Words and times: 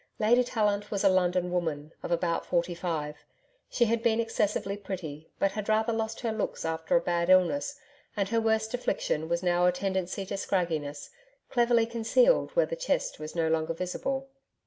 Lady 0.17 0.43
Tallant 0.43 0.89
was 0.89 1.03
a 1.03 1.09
London 1.09 1.51
woman, 1.51 1.93
of 2.01 2.09
about 2.11 2.43
forty 2.43 2.73
five. 2.73 3.17
She 3.69 3.85
had 3.85 4.01
been 4.01 4.19
excessively 4.19 4.75
pretty, 4.75 5.29
but 5.37 5.51
had 5.51 5.69
rather 5.69 5.93
lost 5.93 6.21
her 6.21 6.31
looks 6.31 6.65
after 6.65 6.95
a 6.95 6.99
bad 6.99 7.29
illness, 7.29 7.79
and 8.17 8.27
her 8.29 8.41
worst 8.41 8.73
affliction 8.73 9.29
was 9.29 9.43
now 9.43 9.67
a 9.67 9.71
tendency 9.71 10.25
to 10.25 10.37
scragginess, 10.37 11.11
cleverly 11.51 11.85
concealed 11.85 12.49
where 12.55 12.65
the 12.65 12.75
chest 12.75 13.19
was 13.19 13.35
no 13.35 13.47
longer 13.47 13.75
visible. 13.75 14.27